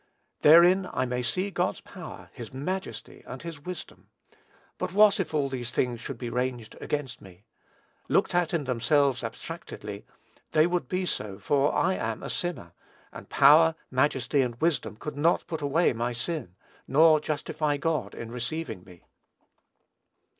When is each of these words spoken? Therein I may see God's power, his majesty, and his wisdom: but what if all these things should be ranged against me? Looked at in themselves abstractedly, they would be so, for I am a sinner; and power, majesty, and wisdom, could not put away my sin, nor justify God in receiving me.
Therein 0.41 0.89
I 0.91 1.05
may 1.05 1.21
see 1.21 1.51
God's 1.51 1.79
power, 1.79 2.31
his 2.33 2.51
majesty, 2.51 3.23
and 3.27 3.43
his 3.43 3.59
wisdom: 3.63 4.09
but 4.79 4.93
what 4.93 5.19
if 5.19 5.31
all 5.31 5.47
these 5.47 5.69
things 5.69 6.01
should 6.01 6.17
be 6.17 6.31
ranged 6.31 6.75
against 6.81 7.21
me? 7.21 7.43
Looked 8.09 8.33
at 8.33 8.51
in 8.51 8.63
themselves 8.63 9.23
abstractedly, 9.23 10.07
they 10.53 10.65
would 10.65 10.87
be 10.87 11.05
so, 11.05 11.37
for 11.37 11.71
I 11.75 11.93
am 11.93 12.23
a 12.23 12.31
sinner; 12.31 12.73
and 13.13 13.29
power, 13.29 13.75
majesty, 13.91 14.41
and 14.41 14.59
wisdom, 14.59 14.97
could 14.97 15.17
not 15.17 15.45
put 15.45 15.61
away 15.61 15.93
my 15.93 16.13
sin, 16.13 16.55
nor 16.87 17.19
justify 17.19 17.77
God 17.77 18.15
in 18.15 18.31
receiving 18.31 18.83
me. 18.83 19.03